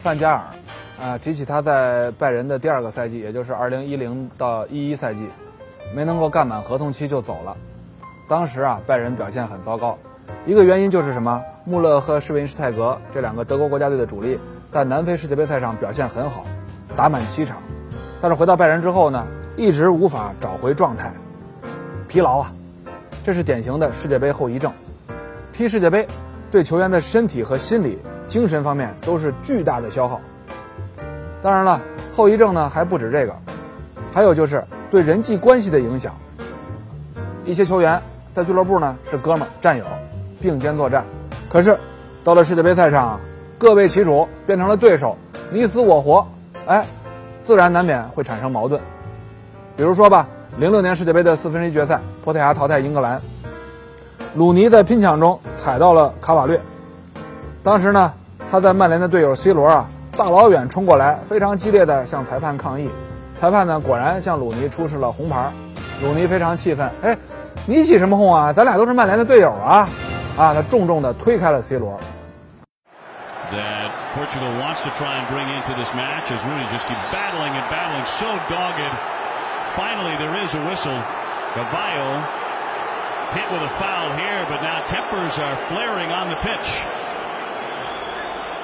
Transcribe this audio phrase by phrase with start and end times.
[0.00, 0.40] 范加尔，
[1.04, 5.26] 啊，提起他在拜仁的第二个赛季，也就是二零一零到一一赛季，
[5.92, 7.56] 没能够干满合同期就走了。
[8.28, 9.98] 当时啊，拜仁表现很糟糕，
[10.46, 11.42] 一个原因就是什么？
[11.64, 14.38] 穆勒和施韦因施泰格这两个德国国家队的主力，
[14.70, 16.46] 在南非世界杯赛上表现很好，
[16.94, 17.56] 打满七场，
[18.20, 21.12] 但是回到拜仁之后呢，一直无法找回状态，
[22.06, 22.52] 疲劳啊，
[23.24, 24.72] 这是典型的世界杯后遗症。
[25.52, 26.06] 踢世界杯，
[26.52, 27.98] 对球员的身体和心理。
[28.28, 30.20] 精神方面都是巨大的消耗。
[31.42, 31.80] 当然了，
[32.14, 33.34] 后遗症呢还不止这个，
[34.12, 36.14] 还有就是对人际关系的影响。
[37.44, 38.00] 一些球员
[38.34, 39.84] 在俱乐部呢是哥们儿、战友，
[40.40, 41.04] 并肩作战，
[41.48, 41.76] 可是
[42.22, 43.18] 到了世界杯赛上，
[43.56, 45.16] 各为其主，变成了对手，
[45.50, 46.26] 你死我活，
[46.66, 46.84] 哎，
[47.40, 48.80] 自然难免会产生矛盾。
[49.76, 50.26] 比如说吧，
[50.58, 53.22] 零六年世界杯的四分之一决赛，葡萄牙淘汰英格兰，
[54.34, 56.60] 鲁尼在拼抢中踩到了卡瓦略。
[57.62, 58.12] 当时呢，
[58.50, 62.88] 他在曼联的队友 C 罗啊，大老远冲过来，非常激烈的向裁判抗议。
[63.36, 65.52] 裁判呢，果然向鲁尼出示了红牌。
[66.02, 67.16] 鲁尼非常气愤，哎，
[67.66, 68.52] 你起什么哄啊？
[68.52, 69.88] 咱俩都是曼联的队友啊！
[70.38, 72.00] 啊，他重重的推开了 C 罗。
[73.50, 77.68] That Portugal wants to try and bring into this match as Rooney just keeps battling and
[77.68, 78.94] battling, so dogged.
[79.76, 80.96] Finally, there is a whistle.
[81.54, 82.24] Cavallo
[83.34, 86.84] hit with a foul here, but now tempers are flaring on the pitch.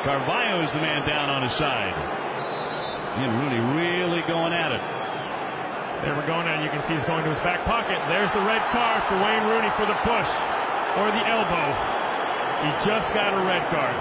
[0.05, 1.97] Carvalho is the man down on his side.
[3.16, 4.84] And Rooney really going at it.
[6.05, 6.62] They were going at.
[6.62, 7.96] You can see he's going to his back pocket.
[8.12, 10.29] There's the red card for Wayne Rooney for the push
[11.01, 11.67] or the elbow.
[12.61, 13.96] He just got a red card.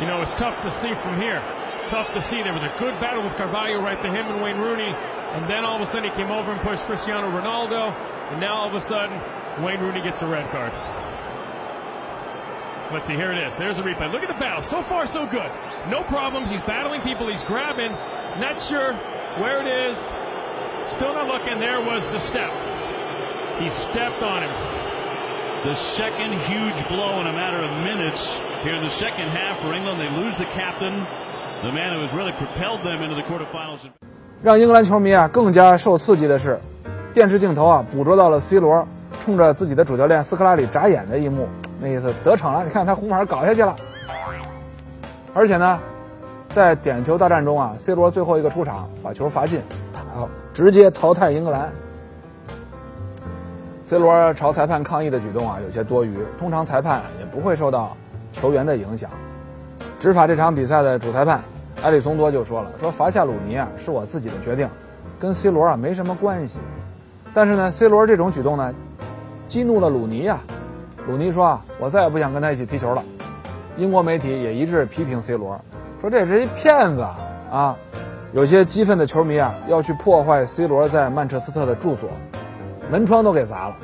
[0.00, 1.42] You know, it's tough to see from here.
[1.88, 2.44] Tough to see.
[2.44, 4.94] There was a good battle with Carvalho right to him and Wayne Rooney.
[5.34, 7.90] And then all of a sudden he came over and pushed Cristiano Ronaldo.
[8.30, 9.18] And now all of a sudden
[9.63, 10.71] Wayne Rooney gets a red card.
[12.91, 13.55] Let's see, here it is.
[13.55, 14.11] There's a replay.
[14.11, 14.63] Look at the battle.
[14.63, 15.51] So far, so good.
[15.89, 16.49] No problems.
[16.49, 17.27] He's battling people.
[17.27, 17.91] He's grabbing.
[18.39, 18.93] Not sure
[19.37, 19.97] where it is.
[20.87, 21.59] Still not looking.
[21.59, 22.51] There was the step.
[23.59, 24.51] He stepped on him.
[25.65, 29.73] The second huge blow in a matter of minutes here in the second half for
[29.73, 29.99] England.
[29.99, 31.05] They lose the captain,
[31.61, 33.87] the man who has really propelled them into the quarterfinals.
[34.41, 36.57] 让英格兰球迷啊更加受刺激的是，
[37.13, 38.87] 电视镜头啊捕捉到了 C 罗
[39.20, 41.48] 冲着自己的主教练斯科拉里眨眼的一幕，
[41.80, 42.62] 那意思得逞了！
[42.62, 43.74] 你看他红牌搞下去了。
[45.32, 45.80] 而且呢，
[46.54, 49.62] 在点球大战中啊，C 罗最后一个出场把球罚进，
[50.52, 51.72] 直接淘汰英格兰。
[53.82, 57.96] C 罗朝裁判抗议的举动啊有些多余，通常裁判也不会受到
[58.30, 59.10] 球员的影响。
[59.98, 61.42] 执法这场比赛的主裁判
[61.82, 64.68] 埃里松多就说了：“说罚下鲁尼啊是我自己的决定，
[65.18, 66.60] 跟 C 罗啊没什么关系。
[67.32, 68.72] 但是呢，C 罗这种举动呢。”
[69.46, 70.40] 激怒了鲁尼呀，
[71.06, 73.02] 鲁尼说啊，我再也不想跟他一起踢球了。
[73.76, 75.60] 英国媒体也一致批评 C 罗，
[76.00, 77.02] 说这是一骗子
[77.50, 77.76] 啊。
[78.32, 82.08] 有些激愤的球迷啊，要去破坏 C 罗在曼彻斯特的住所，
[82.90, 83.76] 门窗都给砸了，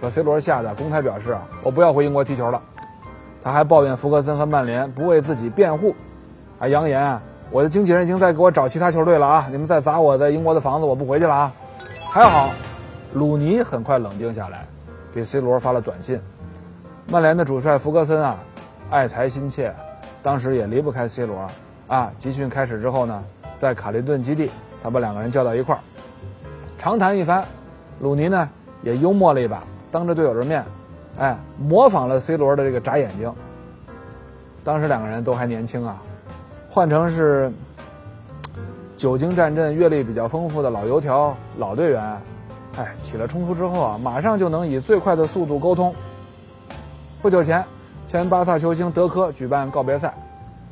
[0.00, 2.60] 把 C 罗吓得公开表示啊，我不要回英国踢球了。
[3.42, 5.94] 他还抱怨福格森和曼联不为自己辩护，
[6.58, 11.52] 还扬言啊，我的经纪人已经在给我找其他球队了啊，你们再砸我在英国的房子，我不回去了啊。
[12.10, 12.50] 还好，
[13.14, 14.66] 鲁尼很快冷静下来。
[15.12, 16.20] 给 C 罗发了短信，
[17.08, 18.38] 曼联的主帅福格森啊，
[18.90, 19.74] 爱才心切，
[20.22, 21.50] 当时也离不开 C 罗
[21.88, 22.12] 啊。
[22.18, 23.24] 集训开始之后呢，
[23.58, 24.50] 在卡利顿基地，
[24.82, 25.80] 他把两个人叫到一块儿，
[26.78, 27.44] 长谈一番。
[28.00, 28.48] 鲁尼呢
[28.82, 30.64] 也幽默了一把，当着队友的面，
[31.18, 33.32] 哎，模仿了 C 罗的这个眨眼睛。
[34.62, 36.00] 当时两个人都还年轻啊，
[36.68, 37.50] 换成是
[38.96, 42.16] 久经战阵、阅历比较丰富的老油条、老队员。
[42.76, 45.94] 哎，起了冲突之后啊，马上就能以最快的速度沟通。
[47.20, 47.64] 不久前，
[48.06, 50.14] 前巴萨球星德科举办告别赛，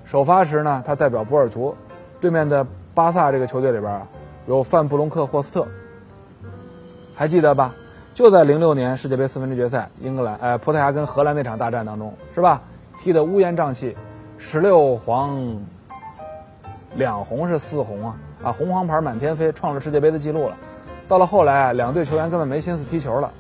[0.05, 1.75] 首发时呢，他代表波尔图，
[2.21, 4.07] 对面的巴萨这个球队里边啊，
[4.47, 5.67] 有范布隆克霍斯特，
[7.15, 7.75] 还记得吧？
[8.15, 12.63] 就在零六年世界杯四分之决赛，英格兰呃葡萄牙跟荷兰那场大战当中，是吧？
[12.99, 13.97] 踢得乌烟瘴气，
[14.39, 15.39] 十六黄
[16.95, 20.57] 两红是四红啊啊，红黄牌满天飞，创了世界杯的记录了。
[21.09, 23.33] 到了后来，两队球员根本没心思踢球了，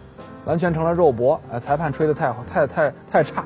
[0.47, 1.39] 完全成了肉搏。
[1.53, 3.45] 哎，裁判吹得太太太太差，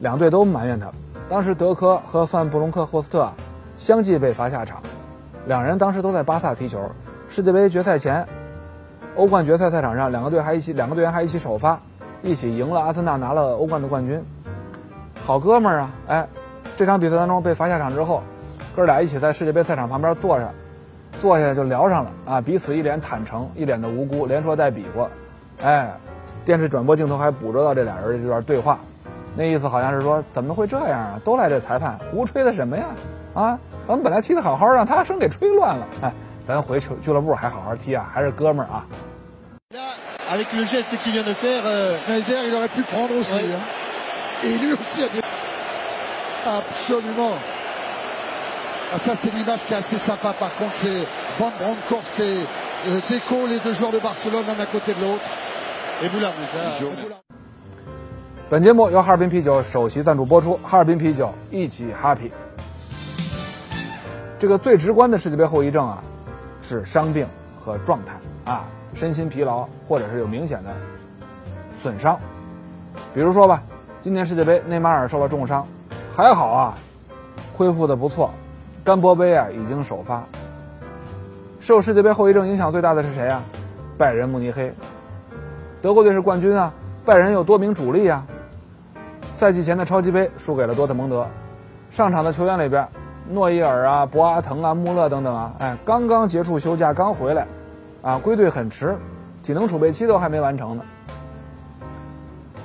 [0.00, 0.88] 两队都埋怨他。
[1.28, 3.32] 当时德科和范布隆克霍斯特啊
[3.76, 4.82] 相继被罚下场，
[5.46, 6.80] 两人当时都在巴萨踢球。
[7.28, 8.26] 世界杯决赛前，
[9.14, 11.78] 欧冠决赛赛场上，两个队还一起，两个队员还一起首发，
[12.22, 14.20] 一起赢了阿森纳，拿了欧冠的冠军。
[15.24, 15.90] 好哥们儿啊！
[16.08, 16.28] 哎，
[16.76, 18.22] 这场比赛当中被罚下场之后，
[18.74, 20.48] 哥俩一起在世界杯赛场旁边坐着，
[21.20, 25.08] 坐下就聊上了啊，彼此一脸坦诚，一脸的无辜，连说带比划。
[25.62, 25.90] 哎，
[26.44, 28.78] 电视转播镜头还捕捉到这俩人这段对话，
[29.34, 31.20] 那意思好像是说怎么会这样啊？
[31.24, 32.86] 都赖这裁判，胡吹的什么呀？
[33.34, 35.86] 啊，咱们本来踢得好好，让他生给吹乱了。
[36.02, 36.12] 哎，
[36.46, 38.84] 咱回球俱乐部还好好踢啊，还是哥们儿啊。
[48.96, 50.32] Ah, ça, c'est l'image qui est assez sympa.
[50.32, 51.06] Par contre, c'est
[51.38, 52.46] Van Bronckhorst et
[52.88, 55.22] euh, Deco, les deux joueurs de Barcelone, l'un à côté de l'autre.
[56.02, 57.20] Et Moulin Moussa.
[58.48, 62.30] 本节目由哈尔滨啤酒首席赞助播出，哈尔滨啤酒一起 happy。
[64.38, 66.02] 这个最直观的世界杯后遗症啊，
[66.62, 67.26] 是伤病
[67.62, 68.14] 和状态
[68.50, 68.64] 啊，
[68.94, 70.74] 身心疲劳或者是有明显的
[71.82, 72.18] 损伤。
[73.12, 73.62] 比如说吧，
[74.00, 75.68] 今年世界杯内马尔受了重伤，
[76.16, 76.78] 还好啊，
[77.54, 78.32] 恢复的不错。
[78.86, 80.22] 甘波杯啊已经首发。
[81.58, 83.42] 受世界杯后遗症影响最大的是谁啊？
[83.98, 84.72] 拜仁慕尼黑。
[85.82, 86.72] 德国队是冠军啊，
[87.04, 88.24] 拜仁有多名主力啊。
[89.32, 91.26] 赛季前的超级杯输给了多特蒙德，
[91.90, 92.86] 上场的球员里边，
[93.28, 97.44] 诺伊尔啊、博阿滕啊、穆勒等等啊，哎，刚刚结束休假刚回来，
[98.02, 98.96] 啊，归队很迟，
[99.42, 100.84] 体能储备期都还没完成呢。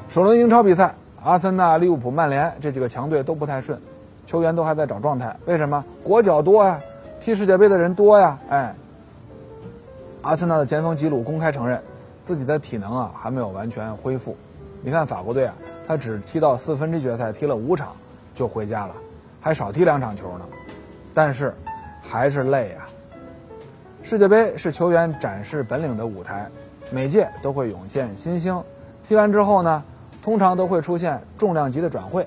[0.08, 0.94] 首轮英超比赛，
[1.24, 3.82] 阿森纳、利物浦、曼联这几个强队都不太顺，
[4.32, 5.36] 球员都还在找状态。
[5.46, 5.84] 为什么？
[6.02, 6.80] 国脚多呀，
[7.20, 8.74] 踢世界杯的人多呀，哎。
[10.22, 11.82] 阿森纳的前锋吉鲁公开承认，
[12.24, 14.38] 自己的体能啊还没有完全恢复。
[14.82, 15.54] 你看法国队啊，
[15.86, 17.94] 他只踢到四分之一决赛，踢了五场
[18.34, 18.94] 就回家了，
[19.42, 20.46] 还少踢两场球呢，
[21.14, 21.54] 但是
[22.02, 22.88] 还是累啊。
[24.02, 26.48] 世界杯是球员展示本领的舞台，
[26.90, 28.64] 每届都会涌现新星，
[29.04, 29.84] 踢完之后呢，
[30.24, 32.26] 通常都会出现重量级的转会。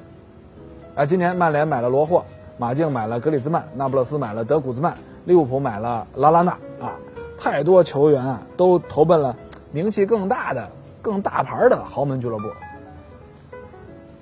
[0.96, 2.24] 啊，今年曼联买了罗霍，
[2.56, 6.94] 马竞买了格里兹曼，那不勒斯买了德古兹曼，利物浦买了拉拉纳啊。
[7.36, 9.34] 太多球员啊，都投奔了
[9.72, 10.70] 名气更大的、
[11.02, 12.44] 更大牌的豪门俱乐部。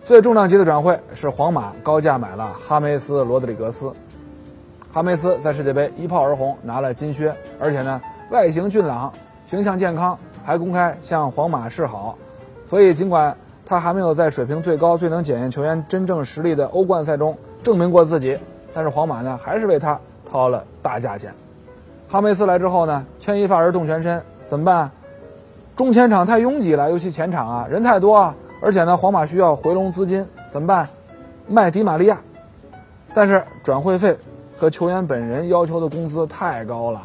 [0.02, 3.92] 最重量级的转会是皇马高价买了哈梅斯·罗德里格斯。
[4.90, 9.12] 哈梅斯在世界杯一炮而红，拿了金靴，而且呢，外形俊朗，
[9.44, 12.16] 形象健康，还公开向皇马示好。
[12.64, 13.36] 所以，尽管
[13.72, 18.38] 他还没有在水平最高、最能检验球员真正实力的欧冠赛中证明过自己，
[18.74, 19.98] 但是皇马呢，还是为他
[20.30, 21.32] 掏了大价钱。
[22.06, 24.90] 哈梅斯来之后呢，牵一发而动全身，怎么办？
[25.74, 30.86] 中前场太拥挤了，尤其前场啊，人太多啊，而且呢，皇马需要回笼资金，怎么办？
[31.48, 32.20] 卖迪玛利亚，
[33.14, 34.14] 但是转会费
[34.54, 37.00] 和球员本人要求的工资太高了，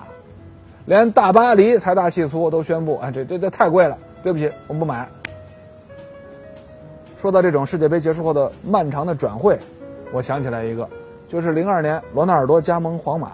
[0.83, 5.07] 连大巴黎财大气粗都宣布，哎，这这这太贵了，对不起，我们不买。
[7.19, 9.57] 说到这种世界杯结束后的漫长的转会，
[10.13, 10.87] 我想起来一个，
[11.27, 13.31] 就是零二年罗纳尔多加盟皇马。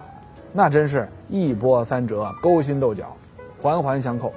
[0.54, 3.14] 那真是一波三折，勾心斗角，
[3.60, 4.32] 环环相扣。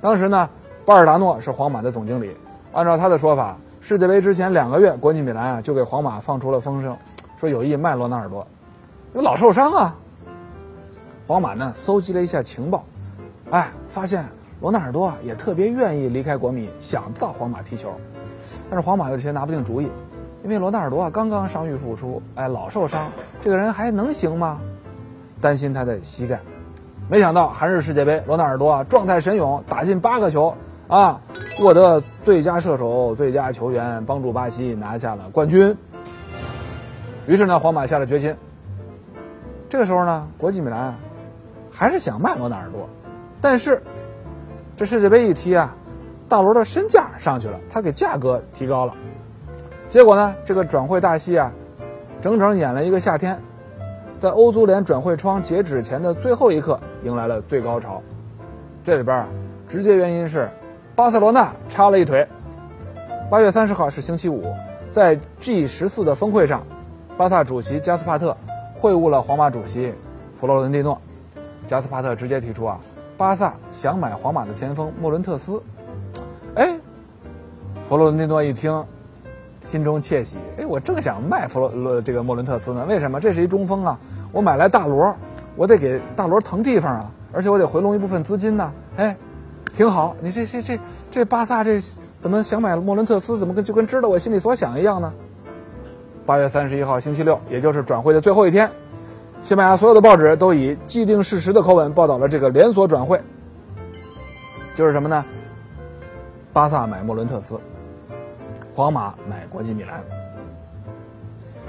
[0.00, 0.48] 当时呢，
[0.84, 2.36] 巴尔达诺是皇马的总经理，
[2.72, 6.96] 按照他的说法，世界杯之前两个月，国际米兰啊就给皇马放出了风声，
[7.36, 8.46] 说有意卖罗纳尔多，
[9.14, 9.96] 因为老受伤啊。
[11.26, 12.84] 皇马呢搜集了一下情报，
[13.50, 14.24] 哎，发现
[14.60, 17.90] 罗纳尔多啊也特别愿意离开国米，想到皇马踢球，
[18.70, 19.90] 但是皇马有些拿不定主意，
[20.42, 24.60] 因为罗纳尔多啊刚刚伤愈复出，哎，老受伤，这个人还能行吗？
[25.40, 26.40] 担心他的膝盖，
[27.08, 30.54] 没想到韩日世界杯，罗纳尔多啊状态神勇，打进八个球
[30.88, 31.20] 啊，
[31.56, 35.76] 获得最佳射手、最佳球员，帮助巴西拿下了冠军。
[37.26, 38.34] 于是呢，皇马下了决心。
[39.68, 40.94] 这个时候呢，国际米兰
[41.70, 42.88] 还是想卖罗纳尔多，
[43.40, 43.82] 但是
[44.76, 45.74] 这世界杯一踢啊，
[46.32, 48.94] 大罗的身价上去了，他给价格提高了，
[49.86, 51.52] 结果呢，这个转会大戏啊，
[52.22, 53.38] 整整演了一个夏天。
[54.18, 58.00] 在欧足联转会窗截止前的最后一刻，迎来了最高潮。
[58.82, 59.28] 这里边啊，
[59.68, 60.48] 直接原因是
[60.96, 62.26] 巴塞罗那插了一腿。
[63.30, 64.54] 八月三十号是星期五，
[64.90, 66.64] 在 G 十四的峰会上，
[67.14, 68.34] 巴萨主席加斯帕特
[68.74, 69.92] 会晤了皇马主席
[70.34, 70.98] 弗洛伦蒂诺。
[71.66, 72.80] 加斯帕特直接提出啊，
[73.18, 75.62] 巴萨想买皇马的前锋莫伦特斯。
[76.54, 76.78] 哎，
[77.88, 78.84] 弗洛伦蒂诺一听。
[79.62, 83.20] 心中窃喜，哎，我正想卖弗洛这个莫伦特斯呢，为什么？
[83.20, 83.96] 这是一中锋啊，
[84.32, 85.14] 我买来大罗，
[85.54, 89.16] 我得给大罗腾地方啊，而且我得回笼一部分资金呢，哎，
[89.72, 90.16] 挺好。
[90.20, 90.80] 你这这这
[91.12, 91.80] 这巴萨这
[92.18, 93.38] 怎么想买莫伦特斯？
[93.38, 95.12] 怎么跟就跟知道我心里所想一样呢？
[96.26, 98.68] 八月三十一号星期六，也就是转会的最后一天，
[99.42, 103.20] 西班牙所有的报纸都以既定事实的口吻报道了这个连锁转会，
[104.74, 105.24] 就是什么呢？
[106.52, 107.58] 巴萨买莫伦特斯，
[108.74, 110.04] 皇马买国际米兰。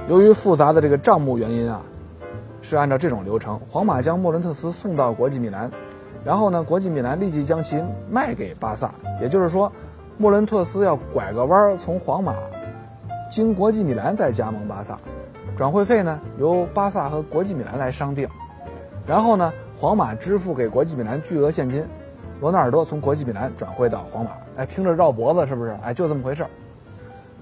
[0.09, 1.81] 由于复杂的这个账目原因啊，
[2.59, 5.71] 是按照这种流程：皇马将莫伦特斯送到国际米兰，
[6.25, 8.93] 然后呢，国际米兰立即将其卖给巴萨。
[9.21, 9.71] 也就是说，
[10.17, 12.35] 莫伦特斯要拐个弯儿从皇马
[13.31, 14.97] 经国际米兰再加盟巴萨，
[15.55, 18.27] 转会费呢由巴萨和国际米兰来商定，
[19.07, 21.87] 然后呢，皇马支付给国际米兰巨额现金，
[22.43, 24.31] 罗纳尔多从国际米兰转会到皇马。
[24.57, 25.73] 哎，听着绕脖子是不是？
[25.81, 26.50] 哎，就这么回事儿。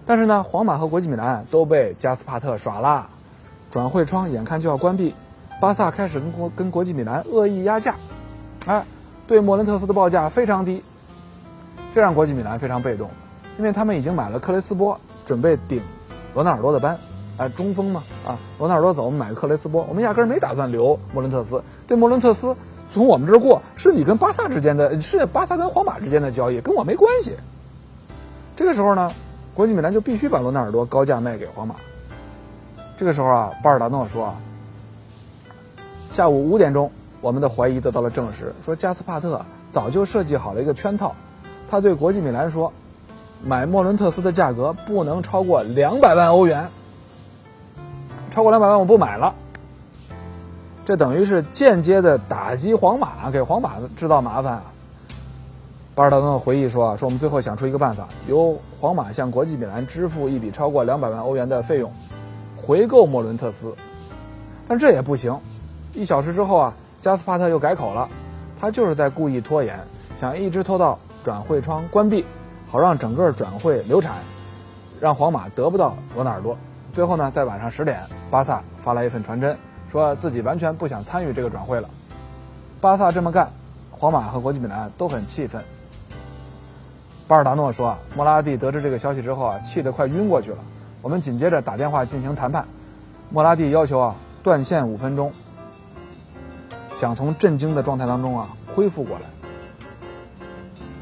[0.06, 3.10] 但是呢，皇马和国际米兰都被加斯帕特耍了，
[3.72, 5.16] 转会窗眼看就要关闭，
[5.60, 7.96] 巴萨开始跟国跟国际米兰恶意压价，
[8.68, 8.86] 哎，
[9.26, 10.84] 对莫伦特斯的报价非常低，
[11.96, 13.10] 这让国际米兰非常被动，
[13.58, 15.82] 因为他们已经买了克雷斯波，准备顶
[16.36, 16.96] 罗纳尔多的班，
[17.38, 22.56] 哎，中锋嘛，啊，罗纳尔多走，我们买个克雷斯波，我们压根儿没打算留莫伦特斯，对莫伦特斯
[22.94, 27.36] 从我们这儿过，是你跟巴萨之间的，是巴萨跟皇马之间的交易，跟我没关系。
[28.56, 29.12] 这个时候呢？
[29.54, 31.76] 国际米兰就必须把罗纳尔多高价卖给皇马。
[32.98, 34.36] 这个时候啊，巴尔达诺说：“啊，
[36.10, 41.14] 下午五点钟，我们的怀疑得到了证实，说加斯帕特早就设计好了一个圈套。
[41.70, 42.72] 他对国际米兰说，
[43.44, 46.70] 买莫伦特斯的价格不能超过两百万欧元，
[48.32, 49.36] 超过两百万我不买了。
[50.92, 54.64] 这等于是间接的打击皇马，给皇马制造麻烦啊。”
[55.96, 61.90] 巴尔达诺回忆说：“啊说我们最后想出一个办法，由皇马向国际米兰支付一笔超过两百万欧元的费用，
[62.58, 63.74] 回购莫伦特斯。
[64.68, 65.40] 但这也不行。
[65.94, 68.10] 一小时之后啊，加斯帕特又改口了，
[68.60, 69.80] 他就是在故意拖延，
[70.18, 72.26] 想一直拖到转会窗关闭，
[72.70, 74.18] 好让整个转会流产，
[75.00, 76.58] 让皇马得不到罗纳尔多。
[76.92, 79.58] 最后呢，在晚上十点，巴萨发来一份传真，
[79.92, 81.90] 说自己完全不想参与这个转会了。
[82.80, 83.52] 巴萨这么干，
[83.92, 85.62] 皇马和国际米兰都很气愤。”
[87.28, 90.58] 巴尔达诺说：“，莫拉蒂得知这个消息之后啊，气得快晕过去了。
[91.02, 92.66] 我们紧接着打电话进行谈判，
[93.30, 95.34] 莫拉蒂要求啊断线五分钟，
[96.96, 99.26] 想从震惊的状态当中啊恢复过来。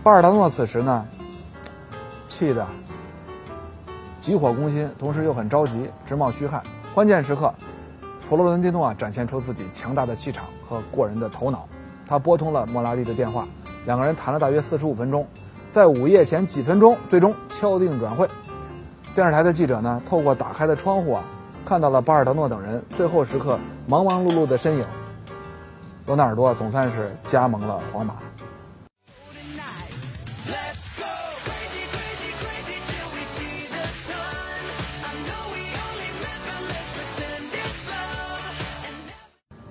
[0.04, 1.06] 巴尔达诺此时呢，
[2.28, 2.66] 气得
[4.20, 6.64] 急火攻心，同时又很着急，直冒虚汗。
[6.94, 7.54] 关键时刻，
[8.30, 11.68] 佛罗伦蒂诺啊展现出自己强大的气场和过人的头脑，
[12.08, 13.48] 他拨通了莫拉蒂的电话，
[13.88, 15.26] 两个人谈了大约四十五分钟。”
[15.72, 18.30] 在午夜前几分钟，最终敲定转会。
[19.16, 21.24] 电视台的记者呢，透过打开的窗户啊，
[21.66, 23.58] 看到了巴尔德诺等人最后时刻
[23.88, 24.86] 忙忙碌碌的身影。
[26.06, 28.14] 罗纳尔多总算是加盟了皇马。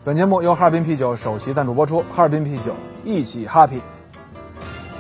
[0.09, 2.73] 本节目由哈尔滨啤酒首席赞助播出，哈尔滨啤酒
[3.05, 3.79] 一起 happy。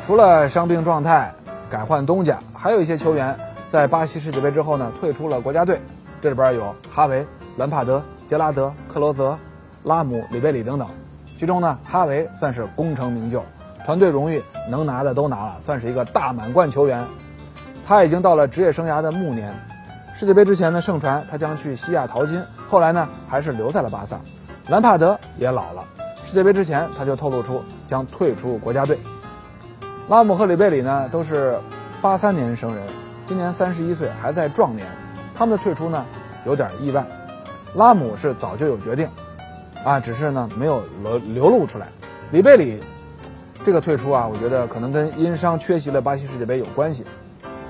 [0.04, 1.32] 除了伤病状态
[1.70, 3.34] 改换东家，还有一些球员
[3.70, 5.80] 在巴西世界杯之后呢退出了国家队。
[6.20, 9.38] 这里边有哈维、兰帕德、杰拉德、克罗泽、
[9.82, 10.86] 拉姆、里贝里等等。
[11.38, 13.42] 其中呢，哈维算是功成名就，
[13.86, 17.02] 团队荣誉能拿的都拿了，算是一个大满贯球员。
[17.82, 19.54] 他已经到了职业生涯的暮年。
[20.12, 24.20] 世界杯之前呢，盛传他将去西亚淘金，后来呢，还是留在了巴萨。
[24.68, 25.82] 兰帕德也老了，
[26.24, 28.98] 世界杯之前他就透露出将退出国家队。
[30.10, 31.58] 拉姆和里贝里呢都是
[32.02, 32.86] 八三年生人，
[33.24, 34.86] 今年三十一岁，还在壮年。
[35.34, 36.04] 他们的退出呢
[36.44, 37.02] 有点意外。
[37.74, 39.08] 拉姆是早就有决定，
[39.84, 41.86] 啊，只是呢没有流流露出来。
[42.30, 42.78] 里贝里
[43.64, 47.06] 这个退出啊，我觉得可能跟因伤缺席了巴西世界杯有关系。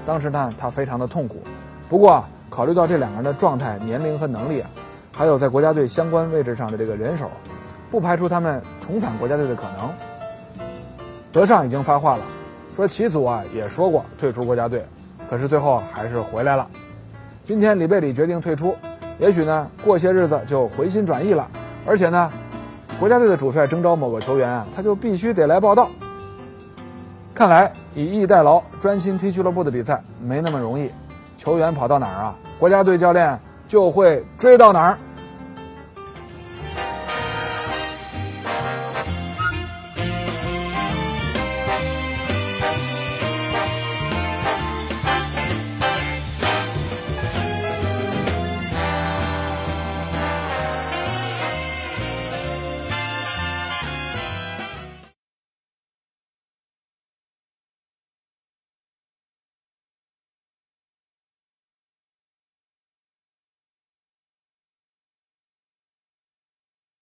[0.04, 1.44] 当时呢他非常的痛苦。
[1.88, 4.70] 不过啊，考虑到这两个人的状态、年龄和能力啊，
[5.18, 7.28] 还有在国家队相关位置上的这个人手，
[7.90, 9.92] 不排除他们重返国家队的可能。
[11.32, 12.22] 德尚已经发话了，
[12.76, 14.86] 说齐祖啊也说过退出国家队，
[15.28, 16.64] 可是最后还是回来了。
[17.42, 18.76] 今天里贝里决定退出，
[19.18, 21.48] 也许呢过些日子就回心转意了。
[21.84, 22.30] 而且呢，
[23.00, 25.88] 国家队的主帅征召某个球员啊，他就必须得来报道。
[27.34, 30.92] 看来以逸待劳，专心踢俱乐部的比赛没那么容易。
[31.36, 34.98] 球员跑到哪儿啊，国家队教练就会追到哪儿。